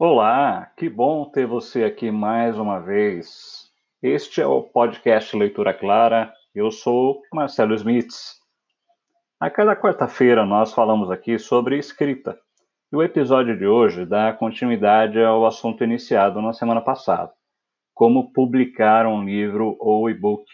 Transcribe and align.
Olá, 0.00 0.70
que 0.76 0.88
bom 0.88 1.28
ter 1.28 1.44
você 1.44 1.82
aqui 1.82 2.08
mais 2.08 2.56
uma 2.56 2.78
vez. 2.78 3.68
Este 4.00 4.40
é 4.40 4.46
o 4.46 4.62
podcast 4.62 5.36
Leitura 5.36 5.74
Clara. 5.74 6.32
Eu 6.54 6.70
sou 6.70 7.20
Marcelo 7.34 7.74
Smith. 7.74 8.14
A 9.40 9.50
cada 9.50 9.74
quarta-feira 9.74 10.46
nós 10.46 10.72
falamos 10.72 11.10
aqui 11.10 11.36
sobre 11.36 11.76
escrita. 11.78 12.38
E 12.92 12.96
o 12.96 13.02
episódio 13.02 13.58
de 13.58 13.66
hoje 13.66 14.06
dá 14.06 14.32
continuidade 14.32 15.20
ao 15.20 15.44
assunto 15.44 15.82
iniciado 15.82 16.40
na 16.40 16.52
semana 16.52 16.80
passada: 16.80 17.32
como 17.92 18.32
publicar 18.32 19.04
um 19.04 19.24
livro 19.24 19.76
ou 19.80 20.08
e-book. 20.08 20.44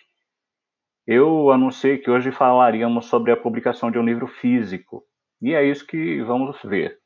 Eu 1.07 1.51
anunciei 1.51 1.99
que 1.99 2.11
hoje 2.11 2.33
falaríamos 2.33 3.05
sobre 3.05 3.31
a 3.31 3.37
publicação 3.37 3.91
de 3.91 3.99
um 3.99 4.05
livro 4.05 4.27
físico, 4.27 5.05
e 5.43 5.53
é 5.53 5.63
isso 5.63 5.87
que 5.87 6.23
vamos 6.23 6.63
ver. 6.63 7.04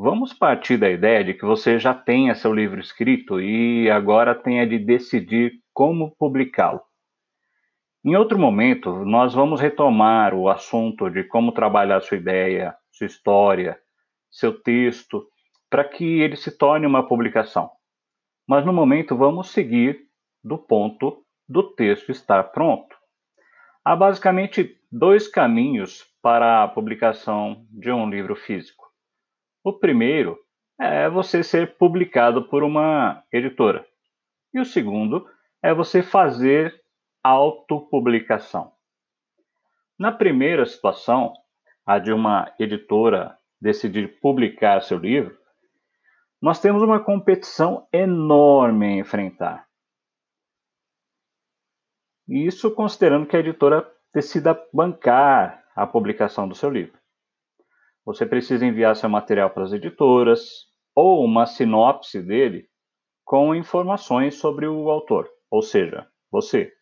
Vamos 0.00 0.32
partir 0.32 0.76
da 0.76 0.88
ideia 0.88 1.24
de 1.24 1.34
que 1.34 1.44
você 1.44 1.76
já 1.76 1.92
tenha 1.92 2.32
seu 2.36 2.54
livro 2.54 2.78
escrito 2.78 3.40
e 3.40 3.90
agora 3.90 4.32
tenha 4.32 4.64
de 4.64 4.78
decidir 4.78 5.54
como 5.74 6.14
publicá-lo. 6.16 6.80
Em 8.04 8.14
outro 8.14 8.38
momento, 8.38 9.04
nós 9.04 9.34
vamos 9.34 9.60
retomar 9.60 10.34
o 10.34 10.48
assunto 10.48 11.10
de 11.10 11.24
como 11.24 11.50
trabalhar 11.50 12.00
sua 12.00 12.16
ideia, 12.16 12.76
sua 12.92 13.08
história, 13.08 13.76
seu 14.30 14.62
texto, 14.62 15.26
para 15.68 15.82
que 15.82 16.20
ele 16.20 16.36
se 16.36 16.56
torne 16.56 16.86
uma 16.86 17.04
publicação. 17.04 17.68
Mas 18.46 18.64
no 18.64 18.72
momento, 18.72 19.16
vamos 19.16 19.50
seguir 19.50 19.98
do 20.44 20.56
ponto 20.56 21.24
do 21.48 21.74
texto 21.74 22.12
estar 22.12 22.44
pronto. 22.52 22.94
Há 23.84 23.96
basicamente 23.96 24.76
dois 24.92 25.26
caminhos 25.26 26.06
para 26.22 26.62
a 26.62 26.68
publicação 26.68 27.66
de 27.68 27.90
um 27.90 28.08
livro 28.08 28.36
físico. 28.36 28.77
O 29.62 29.72
primeiro 29.72 30.38
é 30.80 31.08
você 31.08 31.42
ser 31.42 31.76
publicado 31.76 32.48
por 32.48 32.62
uma 32.62 33.22
editora. 33.32 33.86
E 34.54 34.60
o 34.60 34.64
segundo 34.64 35.26
é 35.62 35.74
você 35.74 36.02
fazer 36.02 36.80
autopublicação. 37.22 38.72
Na 39.98 40.12
primeira 40.12 40.64
situação, 40.64 41.32
a 41.84 41.98
de 41.98 42.12
uma 42.12 42.54
editora 42.58 43.36
decidir 43.60 44.20
publicar 44.20 44.80
seu 44.80 44.98
livro, 44.98 45.36
nós 46.40 46.60
temos 46.60 46.82
uma 46.82 47.02
competição 47.02 47.86
enorme 47.92 48.86
a 48.86 48.96
enfrentar. 48.98 49.68
Isso 52.28 52.70
considerando 52.74 53.26
que 53.26 53.36
a 53.36 53.40
editora 53.40 53.90
decida 54.14 54.54
bancar 54.72 55.64
a 55.74 55.86
publicação 55.86 56.48
do 56.48 56.54
seu 56.54 56.70
livro. 56.70 56.97
Você 58.08 58.24
precisa 58.24 58.64
enviar 58.64 58.96
seu 58.96 59.10
material 59.10 59.50
para 59.50 59.64
as 59.64 59.72
editoras 59.74 60.40
ou 60.94 61.22
uma 61.22 61.44
sinopse 61.44 62.22
dele 62.22 62.66
com 63.22 63.54
informações 63.54 64.36
sobre 64.36 64.66
o 64.66 64.88
autor, 64.88 65.28
ou 65.50 65.60
seja, 65.60 66.06
você. 66.32 66.72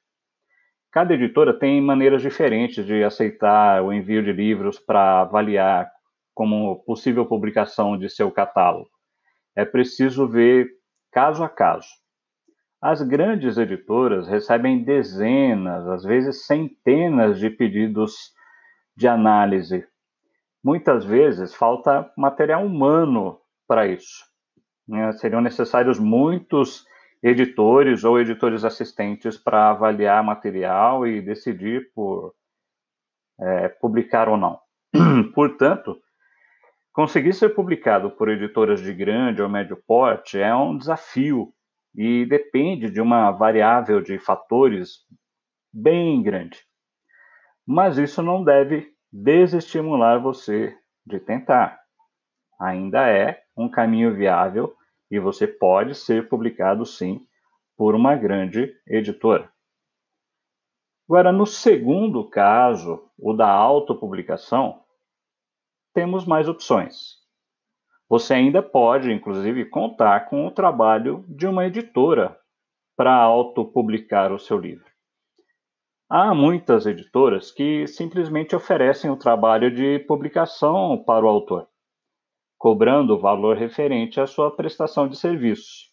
Cada 0.93 1.15
editora 1.15 1.53
tem 1.53 1.81
maneiras 1.81 2.23
diferentes 2.23 2.87
de 2.87 3.03
aceitar 3.03 3.83
o 3.83 3.93
envio 3.93 4.23
de 4.23 4.33
livros 4.33 4.79
para 4.79 5.23
avaliar 5.23 5.91
como 6.33 6.85
possível 6.85 7.27
publicação 7.27 7.99
de 7.99 8.09
seu 8.09 8.31
catálogo. 8.31 8.89
É 9.57 9.65
preciso 9.65 10.29
ver 10.29 10.69
caso 11.11 11.43
a 11.43 11.49
caso. 11.49 11.89
As 12.81 13.03
grandes 13.03 13.59
editoras 13.59 14.29
recebem 14.29 14.85
dezenas, 14.85 15.89
às 15.89 16.05
vezes 16.05 16.47
centenas 16.47 17.41
de 17.41 17.51
pedidos 17.51 18.15
de 18.97 19.09
análise. 19.09 19.85
Muitas 20.67 21.05
vezes 21.05 21.55
falta 21.55 22.12
material 22.19 22.67
humano 22.67 23.38
para 23.69 23.87
isso. 23.87 24.25
Né? 24.88 25.12
Seriam 25.12 25.41
necessários 25.41 25.97
muitos 25.97 26.84
editores 27.22 28.03
ou 28.03 28.19
editores 28.19 28.65
assistentes 28.65 29.38
para 29.38 29.71
avaliar 29.71 30.25
material 30.25 31.06
e 31.06 31.22
decidir 31.22 31.93
por 31.94 32.34
é, 33.41 33.69
publicar 33.69 34.28
ou 34.28 34.37
não. 34.37 34.59
Portanto, 35.37 36.00
conseguir 36.93 37.34
ser 37.34 37.50
publicado 37.50 38.10
por 38.10 38.28
editoras 38.28 38.82
de 38.82 38.93
grande 38.93 39.41
ou 39.41 39.49
médio 39.49 39.81
porte 39.87 40.37
é 40.37 40.53
um 40.53 40.76
desafio 40.76 41.53
e 41.94 42.26
depende 42.26 42.91
de 42.91 43.00
uma 43.00 43.31
variável 43.31 44.00
de 44.00 44.19
fatores 44.19 44.97
bem 45.72 46.25
grande. 46.25 46.59
Mas 47.65 47.99
isso 47.99 48.21
não 48.21 48.43
deve 48.43 48.96
desestimular 49.22 50.21
você 50.21 50.77
de 51.06 51.19
tentar. 51.19 51.81
Ainda 52.60 53.09
é 53.09 53.43
um 53.56 53.69
caminho 53.69 54.15
viável 54.15 54.77
e 55.10 55.19
você 55.19 55.47
pode 55.47 55.94
ser 55.94 56.28
publicado 56.28 56.84
sim 56.84 57.26
por 57.76 57.94
uma 57.94 58.15
grande 58.15 58.75
editora. 58.87 59.50
Agora, 61.09 61.32
no 61.32 61.47
segundo 61.47 62.28
caso, 62.28 63.09
o 63.19 63.32
da 63.32 63.49
autopublicação, 63.49 64.82
temos 65.94 66.26
mais 66.26 66.49
opções. 66.49 67.16
Você 68.09 68.34
ainda 68.34 68.62
pode, 68.62 69.10
inclusive, 69.10 69.65
contar 69.66 70.28
com 70.28 70.47
o 70.47 70.50
trabalho 70.50 71.25
de 71.28 71.47
uma 71.47 71.66
editora 71.66 72.38
para 72.97 73.15
autopublicar 73.15 74.32
o 74.32 74.38
seu 74.38 74.59
livro. 74.59 74.86
Há 76.09 76.34
muitas 76.34 76.87
editoras 76.87 77.50
que 77.50 77.87
simplesmente 77.87 78.55
oferecem 78.55 79.11
o 79.11 79.17
trabalho 79.17 79.75
de 79.75 79.99
publicação 80.00 81.03
para 81.05 81.25
o 81.25 81.28
autor 81.28 81.69
cobrando 82.59 83.15
o 83.15 83.19
valor 83.19 83.56
referente 83.56 84.21
à 84.21 84.27
sua 84.27 84.55
prestação 84.55 85.09
de 85.09 85.17
serviço. 85.17 85.87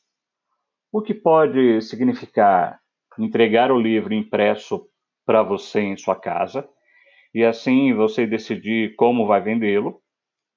O 0.92 1.02
que 1.02 1.14
pode 1.14 1.82
significar 1.82 2.80
entregar 3.20 3.72
o 3.72 3.80
livro 3.80 4.14
impresso 4.14 4.88
para 5.26 5.44
você 5.44 5.82
em 5.82 5.98
sua 5.98 6.16
casa 6.16 6.68
e 7.34 7.44
assim 7.44 7.94
você 7.94 8.26
decidir 8.26 8.96
como 8.96 9.28
vai 9.28 9.42
vendê-lo, 9.42 10.02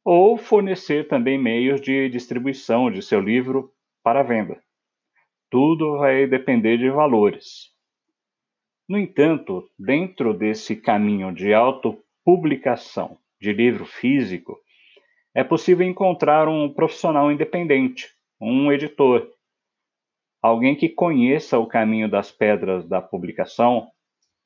ou 0.05 0.37
fornecer 0.37 1.09
também 1.09 1.39
meios 1.39 1.81
de 1.81 2.09
distribuição 2.09 2.91
de 2.91 3.03
seu 3.03 3.21
livro 3.21 3.73
para 4.03 4.23
venda. 4.23 4.59
Tudo 5.51 5.99
vai 5.99 6.27
depender 6.27 6.79
de 6.79 6.89
valores. 6.91 7.76
No 8.89 8.97
entanto, 8.97 9.69
dentro 9.77 10.33
desse 10.33 10.77
caminho 10.77 11.35
de 11.35 11.53
autopublicação 11.53 13.19
de 13.41 13.53
livro 13.53 13.85
físico, 13.85 14.57
é 15.35 15.43
possível 15.43 15.85
encontrar 15.85 16.49
um 16.49 16.73
profissional 16.73 17.33
independente, 17.33 18.09
um 18.41 18.71
editor, 18.71 19.29
alguém 20.41 20.77
que 20.77 20.89
conheça 20.89 21.59
o 21.59 21.67
caminho 21.67 22.09
das 22.09 22.31
pedras 22.31 22.89
da 22.89 23.03
publicação 23.03 23.89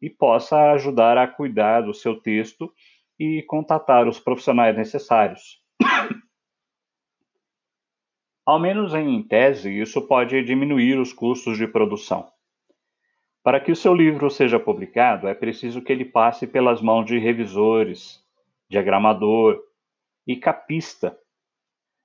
e 0.00 0.08
possa 0.08 0.72
ajudar 0.72 1.18
a 1.18 1.28
cuidar 1.28 1.82
do 1.82 1.92
seu 1.92 2.18
texto 2.18 2.72
e 3.18 3.42
contatar 3.42 4.08
os 4.08 4.18
profissionais 4.18 4.74
necessários. 4.74 5.60
Ao 8.46 8.58
menos 8.58 8.94
em 8.94 9.22
tese, 9.22 9.78
isso 9.78 10.08
pode 10.08 10.42
diminuir 10.42 10.98
os 10.98 11.12
custos 11.12 11.58
de 11.58 11.68
produção. 11.68 12.26
Para 13.42 13.60
que 13.60 13.72
o 13.72 13.76
seu 13.76 13.94
livro 13.94 14.28
seja 14.30 14.60
publicado, 14.60 15.26
é 15.26 15.34
preciso 15.34 15.82
que 15.82 15.92
ele 15.92 16.04
passe 16.04 16.46
pelas 16.46 16.82
mãos 16.82 17.06
de 17.06 17.18
revisores, 17.18 18.22
diagramador, 18.68 19.58
e 20.26 20.36
capista. 20.36 21.18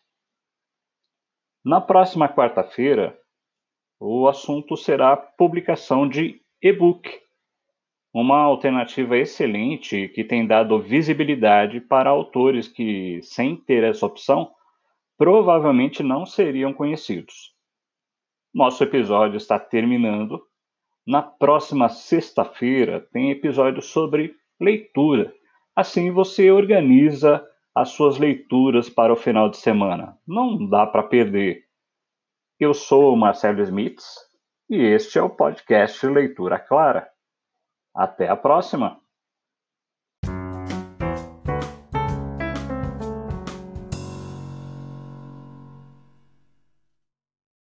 Na 1.66 1.82
próxima 1.82 2.34
quarta-feira, 2.34 3.21
o 4.04 4.28
assunto 4.28 4.76
será 4.76 5.16
publicação 5.16 6.10
de 6.10 6.42
e-book 6.60 7.08
uma 8.12 8.40
alternativa 8.40 9.16
excelente 9.16 10.08
que 10.10 10.24
tem 10.24 10.46
dado 10.46 10.82
visibilidade 10.82 11.80
para 11.80 12.10
autores 12.10 12.68
que, 12.68 13.22
sem 13.22 13.56
ter 13.56 13.84
essa 13.84 14.06
opção, 14.06 14.52
provavelmente 15.16 16.02
não 16.02 16.26
seriam 16.26 16.74
conhecidos. 16.74 17.54
Nosso 18.52 18.84
episódio 18.84 19.38
está 19.38 19.60
terminando. 19.60 20.42
Na 21.06 21.22
próxima 21.22 21.88
sexta-feira 21.88 23.08
tem 23.14 23.30
episódio 23.30 23.84
sobre 23.84 24.36
leitura. 24.60 25.32
Assim 25.76 26.12
você 26.12 26.50
organiza 26.50 27.48
as 27.74 27.90
suas 27.90 28.18
leituras 28.18 28.90
para 28.90 29.14
o 29.14 29.16
final 29.16 29.48
de 29.48 29.58
semana. 29.58 30.18
Não 30.28 30.68
dá 30.68 30.88
para 30.88 31.04
perder. 31.04 31.71
Eu 32.62 32.76
sou 32.76 33.12
o 33.12 33.18
Marcelo 33.18 33.60
Smits 33.64 34.06
e 34.70 34.76
este 34.76 35.18
é 35.18 35.22
o 35.24 35.32
podcast 35.32 36.06
Leitura 36.06 36.60
Clara. 36.60 37.10
Até 37.92 38.30
a 38.30 38.38
próxima! 38.38 39.02